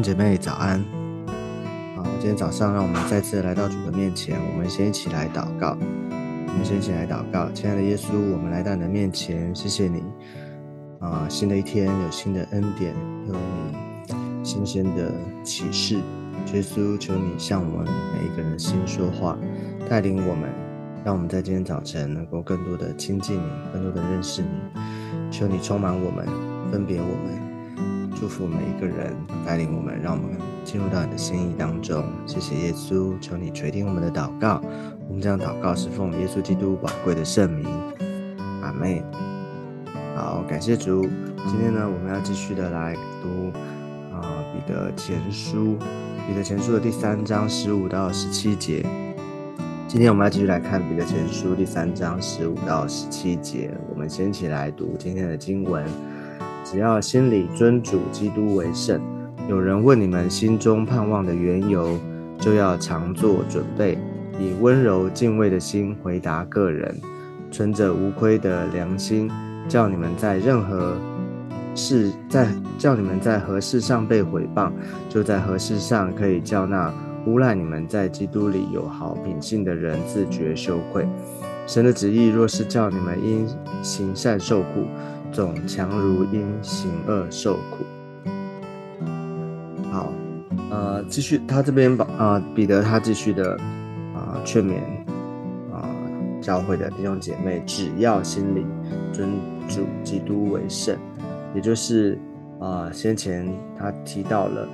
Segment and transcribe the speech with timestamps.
[0.00, 0.84] 姐妹早安！
[1.96, 5.76] 好，今天早上让我们再次来到主的面前，我们先一起来祷告。
[6.10, 10.02] 我们先一起来祷告，亲爱的耶稣，我们来到你的面前，谢谢你
[11.00, 11.26] 啊！
[11.28, 12.94] 新的一天有新的恩典，
[13.26, 15.12] 有你新鲜的
[15.42, 15.96] 启示。
[16.52, 19.36] 耶稣，求你向我们每一个人心说话，
[19.88, 20.48] 带领我们，
[21.04, 23.42] 让我们在今天早晨能够更多的亲近你，
[23.72, 24.48] 更多的认识你。
[25.30, 26.26] 求你充满我们，
[26.70, 27.47] 分别我们。
[28.20, 29.14] 祝福每一个人，
[29.46, 32.04] 带领我们，让我们进入到你的心意当中。
[32.26, 34.60] 谢谢耶稣，求你垂听我们的祷告。
[35.06, 37.64] 我们这样祷告是奉耶稣基督宝贵的圣名。
[38.60, 39.04] 阿妹，
[40.16, 41.02] 好，感谢主。
[41.46, 43.56] 今天呢，我们要继续的来读
[44.12, 45.76] 啊彼得前书，
[46.26, 48.84] 彼得前书的第三章十五到十七节。
[49.86, 53.72] 今天我们要继续来看彼得前书第三章十五到十七节。
[53.88, 55.86] 我们先起来读今天的经文。
[56.70, 59.00] 只要心里尊主基督为圣，
[59.48, 61.98] 有人问你们心中盼望的缘由，
[62.38, 63.96] 就要常做准备，
[64.38, 66.94] 以温柔敬畏的心回答个人，
[67.50, 69.30] 存着无亏的良心，
[69.66, 70.94] 叫你们在任何
[71.74, 74.70] 事在叫你们在何事上被毁谤，
[75.08, 76.92] 就在何事上可以叫那
[77.24, 81.08] 诬赖你们在基督里有好品性的人自觉羞愧。
[81.66, 83.46] 神的旨意若是叫你们因
[83.82, 84.86] 行善受苦，
[85.32, 87.84] 总强如因行恶受苦。
[89.90, 90.12] 好，
[90.70, 93.56] 呃，继续，他这边把啊，彼得他继续的
[94.14, 94.80] 啊劝勉
[95.72, 95.88] 啊
[96.40, 98.66] 教会的弟兄姐妹，只要心里
[99.12, 99.28] 尊
[99.68, 100.96] 主基督为圣，
[101.54, 102.18] 也就是
[102.60, 104.68] 啊先前他提到了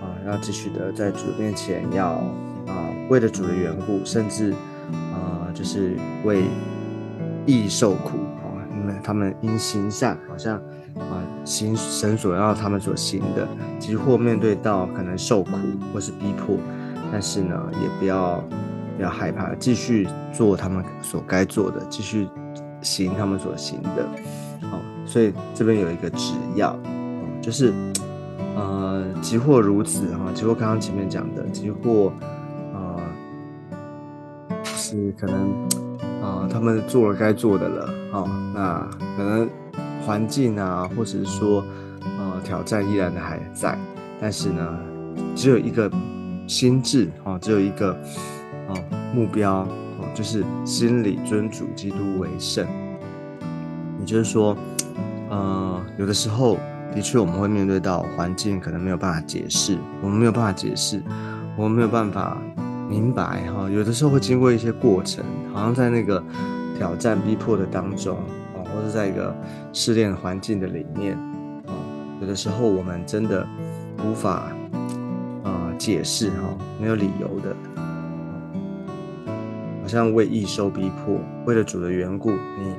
[0.00, 2.10] 啊要继续的在主面前要
[2.66, 4.52] 啊为了主的缘故，甚至
[5.12, 6.44] 啊就是为
[7.46, 8.18] 义受苦。
[9.02, 10.56] 他们因行善，好像
[10.96, 13.46] 啊行神所要他们所行的，
[13.78, 15.50] 即或面对到可能受苦
[15.92, 16.56] 或是逼迫，
[17.12, 18.42] 但是呢，也不要
[18.96, 22.28] 不要害怕，继续做他们所该做的，继续
[22.82, 24.06] 行他们所行的。
[24.68, 26.78] 好，所以这边有一个只要，
[27.40, 27.72] 就是
[28.56, 32.12] 呃，即或如此哈，即或刚刚前面讲的，即或
[32.74, 33.00] 啊，
[34.64, 35.85] 是可能。
[36.26, 38.80] 啊，他们做了该做的了，哦，那
[39.16, 39.48] 可能
[40.04, 41.64] 环境啊，或者是说，
[42.02, 43.78] 呃，挑战依然的还在，
[44.20, 44.76] 但是呢，
[45.36, 45.88] 只有一个
[46.48, 47.96] 心智，哦，只有一个，
[48.66, 48.74] 哦，
[49.14, 49.58] 目标，
[49.98, 52.66] 哦，就是心里尊主基督为圣。
[54.00, 54.56] 也就是说，
[55.30, 56.58] 呃，有的时候
[56.92, 61.00] 的确我们会面对到环境可能没有办法解释，我们没有办法解释，
[61.56, 62.36] 我们没有办法。
[62.88, 65.24] 明白哈，有的时候会经过一些过程，
[65.56, 66.22] 好像在那个
[66.76, 68.18] 挑战、逼迫的当中
[68.54, 69.34] 啊，或者在一个
[69.72, 71.16] 试炼环境的里面
[71.66, 71.72] 啊，
[72.20, 73.48] 有的时候我们真的
[74.04, 74.52] 无法
[75.42, 77.56] 啊解释哈，没有理由的，
[79.80, 82.74] 好像为义受逼迫，为了主的缘故，你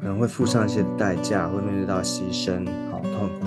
[0.00, 3.46] 可能会付上一些代价，会面对到牺牲、好痛苦、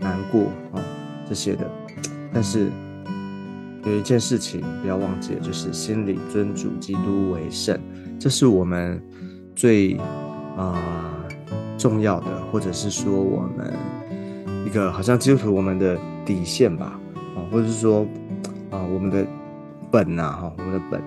[0.00, 0.42] 难过
[0.74, 0.84] 啊
[1.26, 1.66] 这些的，
[2.30, 2.70] 但是。
[3.86, 7.78] 有一件事情不要忘记，就是心里尊主基督为圣，
[8.18, 9.00] 这是我们
[9.54, 9.96] 最
[10.56, 11.24] 啊
[11.78, 13.72] 重要的，或者是说我们
[14.66, 16.98] 一个好像基督徒我们的底线吧，
[17.36, 18.04] 啊，或者是说
[18.70, 19.24] 啊我们的
[19.88, 21.00] 本呐，哈，我们的本，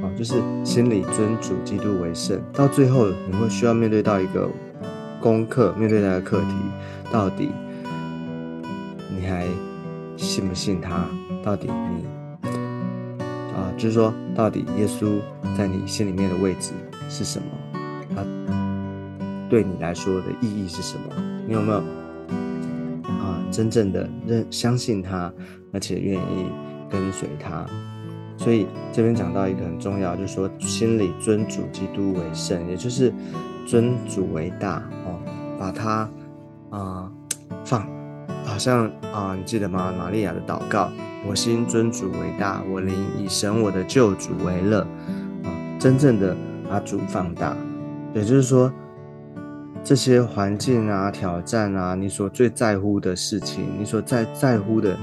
[0.00, 4.48] 啊，就是心里尊主基督为圣，到最后你会需要面对到一个
[5.20, 6.54] 功课，面对那个课题，
[7.10, 7.50] 到底
[10.36, 11.08] 信不信他？
[11.42, 12.04] 到底你
[13.54, 15.18] 啊，就是说，到底耶稣
[15.56, 16.72] 在你心里面的位置
[17.08, 17.46] 是什么？
[18.14, 18.22] 他
[19.48, 21.04] 对你来说的意义是什么？
[21.46, 21.78] 你有没有
[23.08, 25.32] 啊，真正的认相信他，
[25.72, 26.50] 而且愿意
[26.90, 27.64] 跟随他？
[28.36, 33.10] 所以这边讲到一个很重要，就是说，心里尊主基督为圣，也就是
[33.66, 35.18] 尊主为大哦，
[35.58, 36.06] 把他
[36.68, 37.10] 啊
[37.64, 37.88] 放，
[38.56, 39.92] 好像啊，你记得吗？
[39.98, 40.88] 玛利亚的祷告。
[41.28, 44.80] 我心尊主为大，我灵以神我的救主为乐，
[45.44, 46.34] 啊，真正的
[46.66, 47.54] 把主放大，
[48.14, 48.72] 也就是说，
[49.84, 54.94] 这些环境啊、挑战啊，你所最在乎的事情，你所在在乎的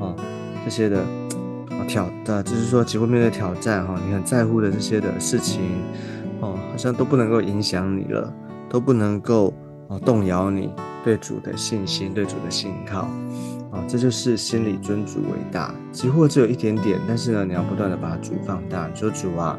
[0.00, 0.16] 啊，
[0.64, 5.60] 这些的啊挑的，就是说，几乎面对挑战哈，你很在乎的这些的事情，
[6.40, 8.34] 哦，好像都不能够影响你了，
[8.68, 9.54] 都不能够
[9.88, 10.72] 啊动摇你
[11.06, 13.02] 对主的信心，对主的信靠。
[13.70, 18.92] 啊，这就是心里尊主为大，几乎只有一点点，但是呢，你要不断的把主放大。
[18.92, 19.56] 说主啊，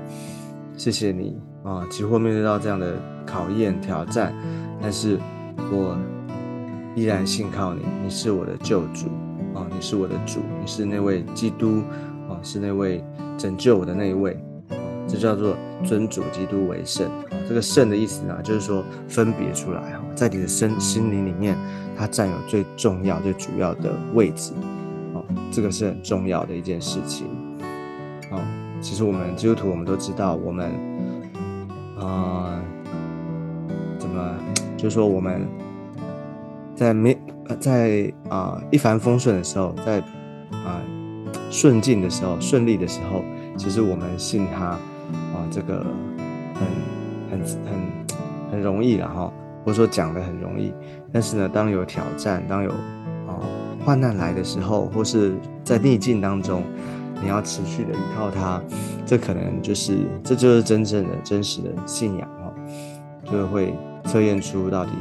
[0.75, 1.39] 谢谢你。
[1.63, 2.95] 啊，几乎面对到这样的
[3.25, 4.35] 考验挑战，
[4.81, 5.17] 但是
[5.71, 5.97] 我
[6.95, 9.05] 依然信靠你，你是我的救主。
[9.53, 11.81] 啊，你是我的主，你是那位基督。
[12.27, 13.01] 啊，是那位
[13.37, 14.37] 拯救我的那一位，
[15.07, 17.23] 这叫做尊主基督为圣啊。
[17.47, 21.57] 这个圣的意思呢，就是说分别出来哈，在你的身心灵里面，
[21.97, 24.53] 它占有最重要、最主要的位置
[25.13, 27.27] 啊，这个是很重要的一件事情
[28.29, 28.37] 啊。
[28.81, 30.71] 其实我们基督徒我们都知道，我们
[31.99, 32.61] 啊，
[33.97, 34.35] 怎么
[34.75, 35.47] 就是说我们
[36.75, 37.17] 在没
[37.59, 39.99] 在啊一帆风顺的时候，在
[40.51, 40.81] 啊
[41.49, 43.23] 顺境的时候、顺利的时候，
[43.57, 44.77] 其实我们信他
[45.33, 45.85] 啊，这个
[46.53, 46.97] 很。
[47.29, 49.33] 很很很容易了哈，
[49.65, 50.73] 或者说讲的很容易，
[51.11, 53.35] 但是呢，当有挑战，当有啊
[53.83, 56.63] 患难来的时候，或是在逆境当中，
[57.21, 58.61] 你要持续的依靠他，
[59.05, 62.53] 这可能就是这就是真正的真实的信仰哈，
[63.29, 63.73] 就会
[64.05, 64.91] 测验出到底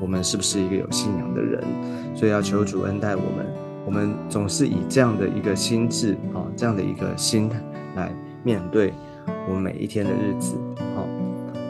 [0.00, 1.62] 我们是不是一个有信仰的人，
[2.14, 3.46] 所以要求主恩待我们，
[3.84, 7.50] 我们总是以这样的一个心智啊，这样的一个心
[7.94, 8.10] 来
[8.42, 8.94] 面对
[9.48, 10.56] 我们每一天的日子。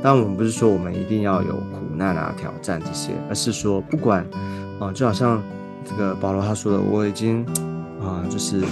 [0.02, 4.22] 当然，我们不是说我们一定要有苦难啊、挑战这些，而是说，不管
[4.78, 5.42] 啊，就好像
[5.82, 7.42] 这个保罗他说的，我已经
[8.02, 8.62] 啊，就是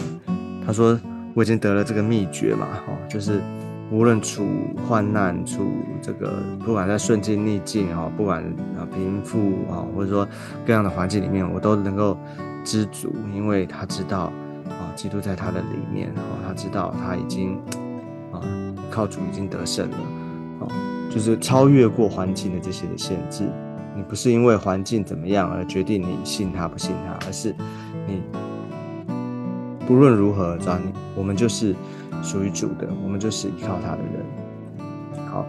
[0.66, 1.00] 他说
[1.32, 3.40] 我已经得了这个秘诀嘛，哈，就是
[3.90, 4.46] 无论处
[4.86, 5.72] 患难、处
[6.02, 6.34] 这个，
[6.66, 8.42] 不管在顺境逆境啊，不管
[8.78, 9.38] 啊贫富
[9.70, 10.28] 啊，或者说
[10.66, 12.14] 各样的环境里面，我都能够
[12.62, 14.30] 知足，因为他知道
[14.68, 17.58] 啊，基督在他的里面，然后，他知道他已经
[18.92, 19.96] 靠主已经得胜了，
[20.60, 20.68] 啊。
[21.10, 23.44] 就是超越过环境的这些的限制，
[23.94, 27.54] 你不是因为环境怎么样而决定你信他不信他，而是
[28.06, 28.22] 你
[29.86, 31.76] 不论如何，找你我们就是
[32.22, 34.24] 属于主的，我们就是依靠他的人。
[35.30, 35.44] 好，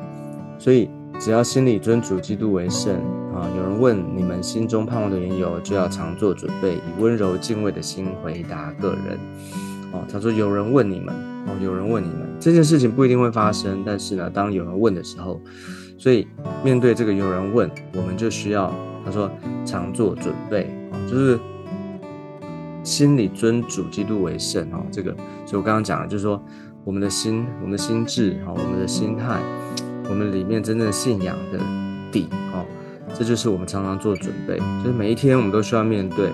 [0.59, 2.95] 所以只要心里尊主基督为圣
[3.33, 9.17] 啊，有人问你们心中盼望的缘由，就要常做准备，以温柔敬畏的心回答个人。
[9.93, 11.13] 哦，他说有人问你们。
[11.45, 15.41] 哦，有人问你们这件事情不一定会发生，但是呢，当有人问的时候，
[15.97, 16.25] 所以
[16.63, 18.73] 面对这个有人问，我们就需要
[19.03, 19.29] 他说
[19.65, 21.37] 常做准备啊，就是
[22.81, 24.85] 心里尊主基督为圣哦。
[24.89, 25.11] 这个，
[25.45, 26.41] 所以我刚刚讲的，就是说
[26.85, 29.41] 我们的心、我们的心智啊，我们的心态，
[30.09, 31.59] 我们里面真正信仰的
[32.09, 32.63] 底哦，
[33.13, 36.29] 这就是我们常常做准备，就是每一天我们都需要面对，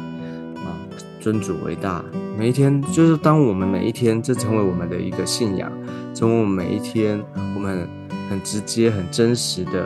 [1.19, 2.03] 尊主为大。
[2.37, 5.71] 每一天，就是当我们每一天，这成为我们的一个信仰，
[6.13, 7.21] 成为我们每一天，
[7.53, 7.87] 我们
[8.29, 9.83] 很直接、很真实的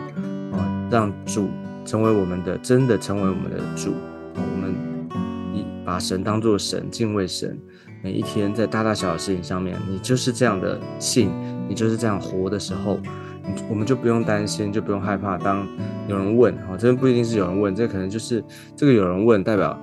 [0.51, 1.49] 啊，让主
[1.83, 3.91] 成为我们的，真的成为我们的主
[4.35, 4.37] 啊。
[4.37, 4.75] 我们
[5.53, 7.57] 以把神当作神，敬畏神。
[8.03, 11.31] 每一天在大大小小事情上面，你就是这样的信，
[11.67, 12.99] 你就是这样活的时候，
[13.69, 15.37] 我们就不用担心，就不用害怕。
[15.37, 15.65] 当
[16.07, 18.43] 有人问，哈，这不一定是有人问，这可能就是
[18.75, 19.75] 这个有人问代表。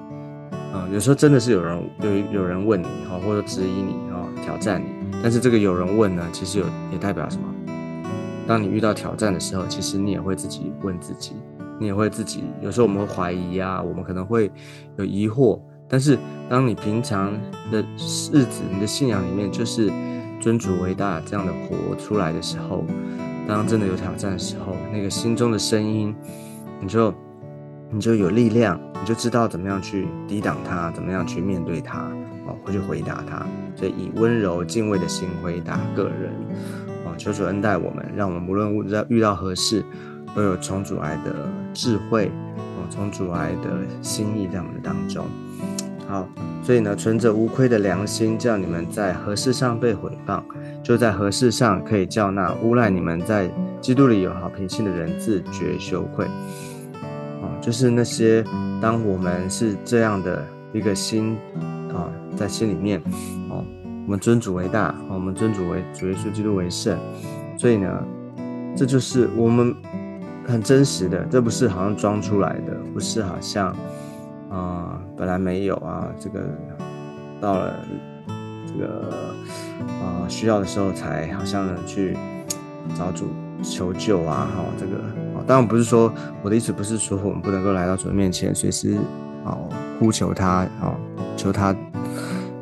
[0.73, 4.87] 啊，有时候真的是有人有有人问你哈，或者质疑你哈，挑战你。
[5.23, 7.45] 但是这个有人问呢，其实有也代表什么？
[8.47, 11.33] 当你遇到挑战的时候，其实你也会自己问自己，
[11.81, 14.51] 你也会自己有时候我们会怀疑啊，我们可能会
[14.97, 15.61] 有疑惑。
[15.89, 16.17] 但是
[16.49, 17.33] 当你平常
[17.73, 19.91] 的日子，你的信仰里面就是
[20.41, 22.85] 尊主为大这样的活出来的时候，
[23.49, 26.15] 当真的有挑战的时候，那个心中的声音，
[26.81, 27.13] 你就。
[27.93, 31.99] 你就有力量，你就知道怎么样去抵挡它，怎么样去面对它，
[32.47, 33.45] 哦，会去回答它。
[33.75, 36.33] 所以以温柔敬畏的心回答个人，
[37.05, 38.73] 哦，求主恩待我们，让我们无论
[39.09, 39.85] 遇到何事，
[40.37, 43.71] 都有从主来的智慧，哦，从主来的
[44.03, 45.27] 心意在我们当中。
[46.07, 46.29] 好，
[46.63, 50.43] 所以呢，存着无愧的良心，叫你们在何事上被毁谤，
[50.83, 56.27] 就在何事上可以叫那诬赖你们在基督里有好品性的人自觉羞愧。
[57.61, 58.43] 就是那些，
[58.81, 61.37] 当我们是这样的一个心
[61.93, 63.01] 啊，在心里面
[63.51, 63.65] 哦，
[64.07, 66.99] 我们尊主为大，我们尊主为主耶稣基督为圣，
[67.59, 68.03] 所以呢，
[68.75, 69.75] 这就是我们
[70.47, 73.77] 很真实的，这不是好像装出来的，不是好像
[74.51, 76.41] 啊本来没有啊，这个
[77.41, 77.75] 到了
[78.67, 79.35] 这个
[80.03, 82.17] 啊需要的时候才好像去
[82.97, 83.29] 找主
[83.63, 84.93] 求救啊，哈，这个。
[85.47, 86.13] 当然不是说
[86.43, 88.97] 我的意思不是说我们不能够来到主的面前，随时
[89.45, 89.57] 啊
[89.99, 90.95] 呼求他啊，
[91.37, 91.75] 求他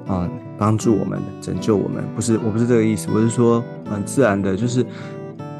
[0.06, 2.02] 啊帮助我们、拯救我们。
[2.14, 3.08] 不是，我不是这个意思。
[3.12, 4.86] 我是说很自然的，就是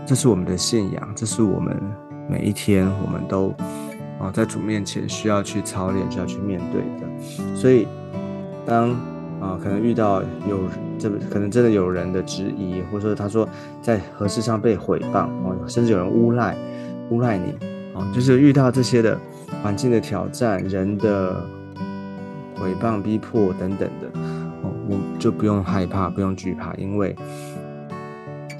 [0.07, 1.77] 这是我们的信仰，这是我们
[2.31, 3.53] 每一天我们都
[4.19, 7.57] 啊在主面前需要去操练、需要去面对的。
[7.57, 7.87] 所以
[8.65, 8.97] 当
[9.41, 10.61] 啊可能遇到有
[10.99, 13.49] 这可能真的有人的质疑，或者说他说
[13.81, 16.57] 在何事上被毁谤哦，甚至有人诬赖。
[17.11, 17.53] 诬赖你，
[17.95, 19.19] 啊，就是遇到这些的
[19.63, 21.43] 环境的挑战、人的
[22.55, 24.11] 毁谤、逼迫等等的，
[24.63, 27.17] 哦，我就不用害怕，不用惧怕，因为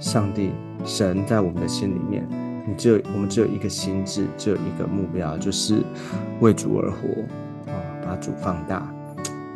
[0.01, 2.27] 上帝神在我们的心里面，
[2.67, 5.83] 你只有我们只有一个心智，只有一个目标，就是
[6.41, 8.91] 为主而活，啊，把主放大，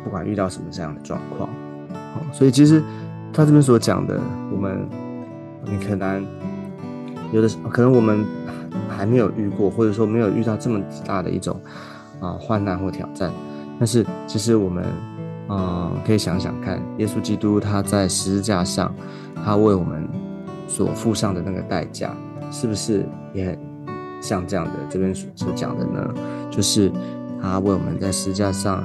[0.03, 1.49] 不管遇到什么这样的状况，
[1.89, 2.83] 哦，所以其实
[3.31, 4.19] 他这边所讲的，
[4.51, 4.87] 我们
[5.63, 6.25] 你可能
[7.31, 8.25] 有的可能我们
[8.89, 11.59] 还没有遇过，或者说没有遇到这么大的一种
[12.19, 13.31] 啊患难或挑战。
[13.79, 14.85] 但是，其实我们，
[15.49, 18.93] 嗯，可以想想看，耶稣基督他在十字架上，
[19.43, 20.07] 他为我们
[20.67, 22.15] 所付上的那个代价，
[22.51, 23.57] 是不是也
[24.21, 24.71] 像这样的？
[24.89, 26.13] 这边所所讲的呢，
[26.51, 26.91] 就是
[27.41, 28.83] 他为我们在十字架上，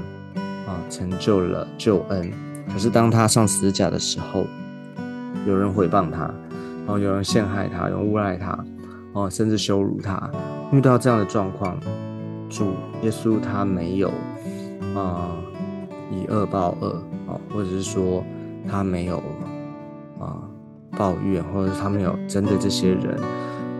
[0.68, 2.30] 啊，成就了救恩。
[2.70, 4.44] 可是当他上十字架的时候，
[5.46, 6.30] 有人毁谤他，
[6.86, 8.58] 哦，有人陷害他，有人诬赖他，
[9.14, 10.30] 哦，甚至羞辱他。
[10.70, 11.80] 遇到这样的状况，
[12.50, 14.12] 主耶稣他没有。
[14.94, 15.30] 啊，
[16.10, 16.90] 以恶报恶
[17.28, 18.24] 啊，或者是说
[18.66, 19.18] 他没有
[20.18, 20.42] 啊
[20.96, 23.16] 抱怨，或者是他没有针对这些人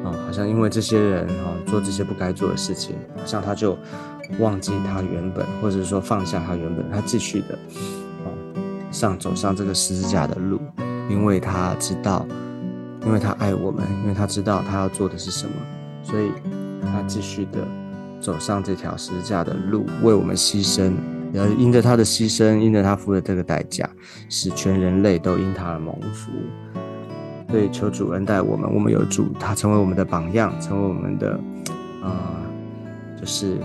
[0.05, 3.77] 啊，好像因为这些人啊做这些不该做的事情，好像他就
[4.39, 7.59] 忘记他原本，或者说放下他原本，他继续的
[8.91, 10.61] 上走上这个十字架的路，
[11.09, 12.27] 因为他知道，
[13.07, 15.53] 因为他爱我们，因为他知道他要做的是什么，
[16.03, 16.31] 所以
[16.83, 17.59] 他继续的。
[18.21, 20.93] 走上这条十字架的路，为我们牺牲，
[21.33, 23.89] 然后因着他的牺牲，因着他付的这个代价，
[24.29, 26.33] 使全人类都因他而蒙福。
[27.49, 31.39] 所以求主恩待我们，我们有主，他成为我们的榜样，成为我们的，
[32.03, 32.43] 啊，
[33.17, 33.57] 就是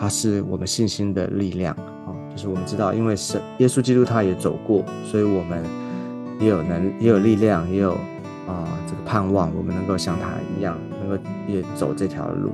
[0.00, 1.74] 他是我们信心的力量
[2.06, 5.62] 啊，就是我们知道，因为是耶稣基督他也走过，所以我们
[6.38, 7.92] 也有能，也有力量，也有
[8.48, 12.48] 啊这个盼望，我们能够像他一样，能够也走这条路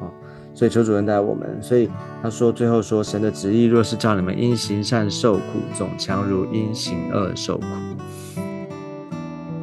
[0.00, 0.10] 啊。
[0.52, 1.88] 所以求主任带我们，所以
[2.20, 7.64] 他说最后说，神的旨意若是叫你们因行善受苦，总强如因行恶受苦。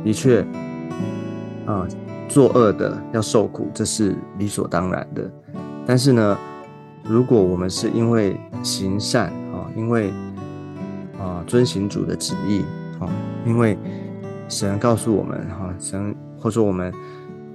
[0.05, 0.39] 的确，
[1.65, 1.85] 啊，
[2.29, 5.29] 作恶的要受苦，这是理所当然的。
[5.85, 6.37] 但是呢，
[7.07, 10.11] 如果我们是因为行善啊，因为
[11.19, 12.63] 啊遵行主的旨意
[12.99, 13.07] 啊，
[13.45, 13.77] 因为
[14.49, 16.91] 神告诉我们哈，神或者说我们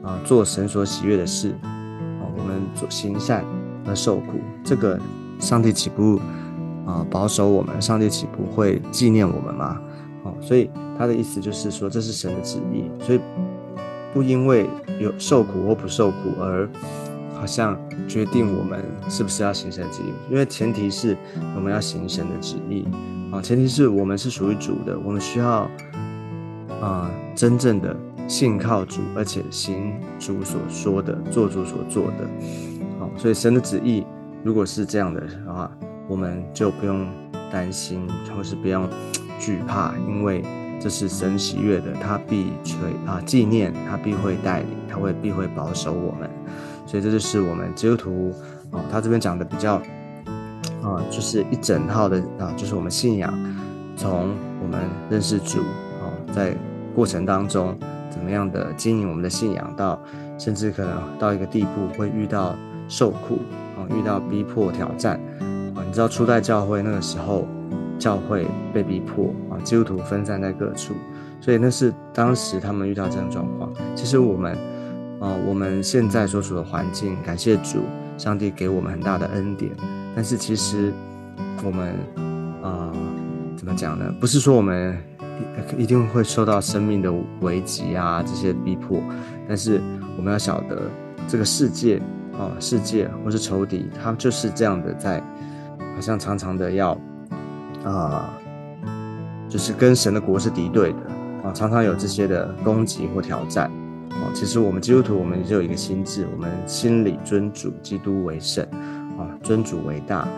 [0.02, 2.24] 啊做神所喜悦的事啊。
[2.36, 3.44] 我们做行善
[3.86, 4.98] 而受苦，这个
[5.38, 6.18] 上帝岂不
[6.86, 7.80] 啊保守我们？
[7.82, 9.78] 上帝岂不会纪念我们吗？
[10.22, 13.20] 哦，所以他的意思就是说，这是神的旨意，所以
[14.14, 14.66] 不因为
[14.98, 16.68] 有受苦或不受苦而
[17.40, 17.74] 好像
[18.06, 21.16] 决定我们是不是要行神的旨意，因为前提是
[21.56, 22.86] 我们要行神的旨意
[23.32, 25.68] 啊，前提是我们是属于主的，我们需要
[26.80, 27.96] 啊真正的。
[28.28, 32.28] 信靠主，而且行主所说的，做主所做的，
[33.00, 34.06] 好，所以神的旨意
[34.44, 35.68] 如果是这样的话，
[36.06, 37.08] 我们就不用
[37.50, 38.06] 担心，
[38.36, 38.88] 或是不用
[39.40, 40.44] 惧怕，因为
[40.80, 46.30] 这是神喜悦的，他必垂啊纪念，他必会带领，他会必会保守我们，
[46.90, 48.34] 所以这就是我们基督徒
[48.72, 49.74] 啊，他这边讲的比较
[50.82, 53.32] 啊，就是一整套的啊，就是我们信仰
[53.96, 56.56] 从我们认识主啊，在
[56.94, 57.78] 过程当中。
[58.10, 59.98] 怎么样的经营我们的信仰，到
[60.36, 62.56] 甚至可能到一个地步会遇到
[62.88, 63.38] 受苦
[63.76, 65.78] 啊，遇到逼迫挑战啊。
[65.86, 67.46] 你知道初代教会那个时候，
[68.00, 70.92] 教会被逼迫啊，基督徒分散在各处，
[71.40, 73.72] 所以那是当时他们遇到这种状况。
[73.94, 74.58] 其实我们
[75.20, 77.84] 啊，我们现在所处的环境，感谢主，
[78.18, 79.70] 上帝给我们很大的恩典。
[80.16, 80.92] 但是其实
[81.62, 81.94] 我们
[82.62, 82.90] 啊，
[83.56, 84.12] 怎么讲呢？
[84.20, 84.98] 不是说我们。
[85.78, 87.10] 一定会受到生命的
[87.40, 89.02] 危机啊，这些逼迫。
[89.48, 89.80] 但是
[90.18, 90.82] 我们要晓得，
[91.26, 91.96] 这个世界
[92.38, 95.18] 啊，世界或是仇敌，他就是这样的，在
[95.94, 96.92] 好像常常的要
[97.84, 98.30] 啊，
[99.48, 100.98] 就是跟神的国是敌对的
[101.42, 103.70] 啊，常常有这些的攻击或挑战
[104.22, 104.30] 啊。
[104.34, 108.64] 其实我们基督徒，我们就有一个心智，我们心里尊主基督为圣
[109.18, 110.28] 啊，尊主为大，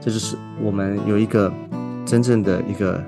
[0.00, 1.52] 这就是我们有一个
[2.04, 3.02] 真正的一个，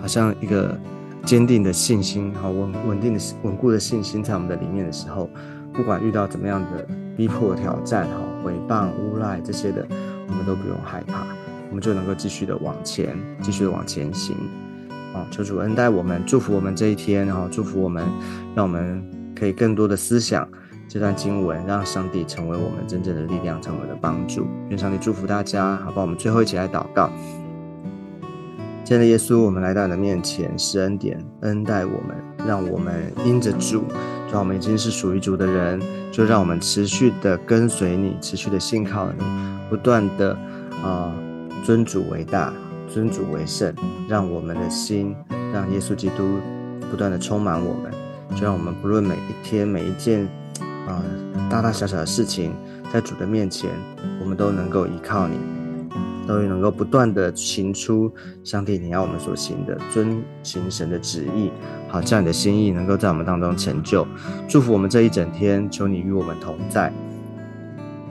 [0.00, 0.78] 好像一个。
[1.26, 5.28] 坚定的信心，好稳稳定的稳固的信心，在我们的里面的时候，
[5.70, 9.86] 不管遇到怎么样的逼迫、挑战、哈诽谤、诬赖这些的，
[10.26, 11.26] 我们都不用害怕，
[11.68, 14.34] 我们就能够继续的往前，继续的往前行。
[15.12, 18.02] 啊，求主恩待我们，祝福我们这一天，然后祝福我们，
[18.54, 19.04] 让我们
[19.40, 20.46] 可以更多的思想
[20.86, 24.46] 这段经文，让上帝成为我们真正的力量，成为我们的帮助。
[24.68, 26.02] 愿上帝祝福大家，好吧？
[26.02, 27.10] 我们最后一起来祷告。
[28.84, 32.16] 亲爱的耶稣，我们来到你的面前，施恩典，恩待我们，
[32.46, 33.84] 让我们因着主，
[34.30, 35.80] 让我们已经是属于主的人，
[36.12, 39.24] 就让我们持续的跟随你，持续的信靠你，
[39.70, 40.36] 不断的
[40.82, 41.14] 啊
[41.64, 42.52] 尊主为大，
[42.88, 43.72] 尊主为圣，
[44.08, 45.16] 让我们的心，
[45.52, 46.38] 让耶稣基督
[46.90, 47.92] 不断的充满我们，
[48.34, 50.26] 就让我们不论每一天每一件
[50.86, 51.02] 啊
[51.50, 52.52] 大大小小的事情，
[52.92, 53.70] 在主的面前，
[54.20, 55.36] 我们都能够依靠你，
[56.26, 58.12] 都能够不断的行出
[58.44, 61.50] 上帝你要我们所行的，遵行神的旨意，
[61.88, 64.06] 好这样你的心意能够在我们当中成就，
[64.48, 66.92] 祝福我们这一整天，求你与我们同在。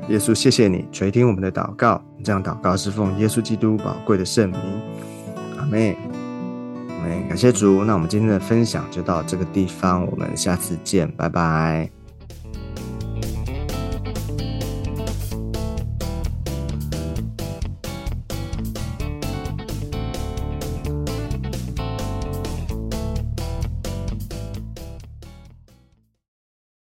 [0.09, 2.01] 耶稣，谢谢你垂听我们的祷告。
[2.23, 4.59] 这样祷告是奉耶稣基督宝贵的圣名，
[5.57, 5.95] 阿妹，
[7.27, 7.83] 感谢主。
[7.85, 11.98] 那我们今天的分享就到这个地方，我们下次见，拜拜。